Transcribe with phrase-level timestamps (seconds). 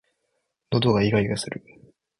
[0.71, 1.63] 喉がいがいがする